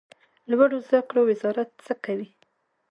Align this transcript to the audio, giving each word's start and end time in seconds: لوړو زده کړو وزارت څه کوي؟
لوړو 0.49 0.77
زده 0.87 0.99
کړو 1.09 1.21
وزارت 1.29 1.69
څه 1.85 1.93
کوي؟ 2.05 2.29